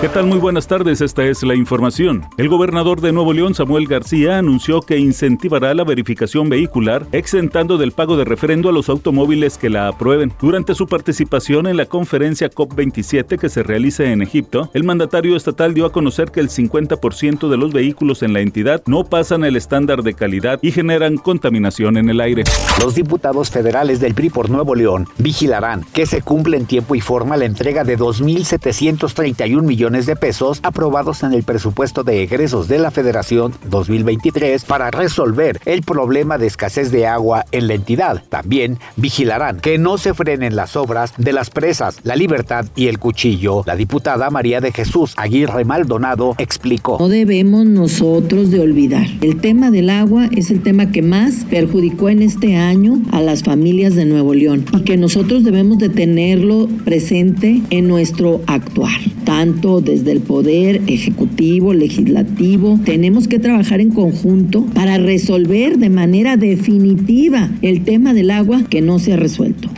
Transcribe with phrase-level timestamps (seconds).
[0.00, 0.26] ¿Qué tal?
[0.26, 2.24] Muy buenas tardes, esta es la información.
[2.36, 7.90] El gobernador de Nuevo León, Samuel García, anunció que incentivará la verificación vehicular, exentando del
[7.90, 10.32] pago de refrendo a los automóviles que la aprueben.
[10.40, 15.74] Durante su participación en la conferencia COP27 que se realiza en Egipto, el mandatario estatal
[15.74, 19.56] dio a conocer que el 50% de los vehículos en la entidad no pasan el
[19.56, 22.44] estándar de calidad y generan contaminación en el aire.
[22.80, 27.00] Los diputados federales del PRI por Nuevo León vigilarán que se cumple en tiempo y
[27.00, 32.78] forma la entrega de 2.731 millones de pesos aprobados en el presupuesto de egresos de
[32.78, 38.22] la Federación 2023 para resolver el problema de escasez de agua en la entidad.
[38.28, 42.98] También vigilarán que no se frenen las obras de las presas La Libertad y El
[42.98, 43.62] Cuchillo.
[43.64, 46.98] La diputada María de Jesús Aguirre Maldonado explicó.
[47.00, 49.06] No debemos nosotros de olvidar.
[49.22, 53.42] El tema del agua es el tema que más perjudicó en este año a las
[53.42, 59.77] familias de Nuevo León y que nosotros debemos de tenerlo presente en nuestro actuar, tanto
[59.80, 67.50] desde el poder ejecutivo, legislativo, tenemos que trabajar en conjunto para resolver de manera definitiva
[67.62, 69.68] el tema del agua que no se ha resuelto.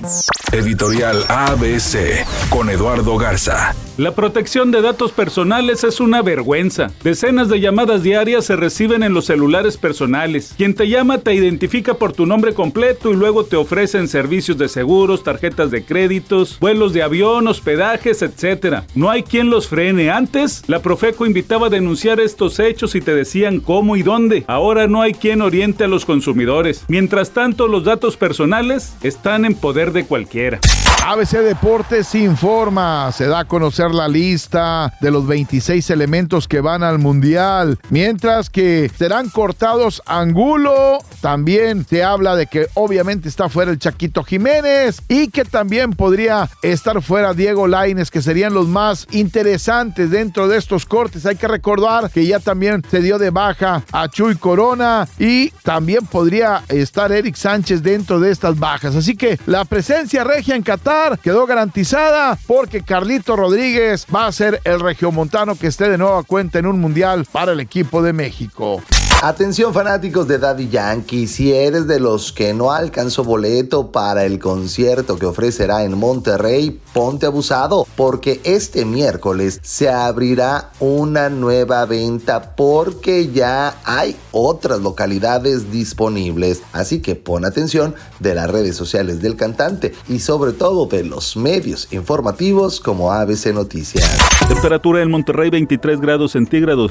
[0.52, 3.74] Editorial ABC con Eduardo Garza.
[4.00, 6.90] La protección de datos personales es una vergüenza.
[7.04, 10.54] Decenas de llamadas diarias se reciben en los celulares personales.
[10.56, 14.70] Quien te llama te identifica por tu nombre completo y luego te ofrecen servicios de
[14.70, 18.84] seguros, tarjetas de créditos, vuelos de avión, hospedajes, etc.
[18.94, 19.89] No hay quien los frene.
[19.90, 24.44] Antes, la Profeco invitaba a denunciar estos hechos y te decían cómo y dónde.
[24.46, 26.84] Ahora no hay quien oriente a los consumidores.
[26.86, 30.60] Mientras tanto, los datos personales están en poder de cualquiera.
[31.06, 36.82] ABC Deportes informa, se da a conocer la lista de los 26 elementos que van
[36.82, 43.70] al Mundial, mientras que serán cortados Angulo, también se habla de que obviamente está fuera
[43.70, 49.08] el Chaquito Jiménez y que también podría estar fuera Diego Laines, que serían los más
[49.10, 51.26] interesantes dentro de estos cortes.
[51.26, 56.06] Hay que recordar que ya también se dio de baja a Chuy Corona y también
[56.06, 58.94] podría estar Eric Sánchez dentro de estas bajas.
[58.94, 60.89] Así que la presencia regia en Qatar
[61.22, 66.58] quedó garantizada porque Carlito Rodríguez va a ser el regiomontano que esté de nueva cuenta
[66.58, 68.82] en un mundial para el equipo de México.
[69.22, 74.38] Atención fanáticos de Daddy Yankee, si eres de los que no alcanzó boleto para el
[74.38, 82.56] concierto que ofrecerá en Monterrey, ponte abusado porque este miércoles se abrirá una nueva venta
[82.56, 86.62] porque ya hay otras localidades disponibles.
[86.72, 91.36] Así que pon atención de las redes sociales del cantante y sobre todo de los
[91.36, 94.16] medios informativos como ABC Noticias.
[94.48, 96.90] Temperatura en Monterrey 23 grados centígrados.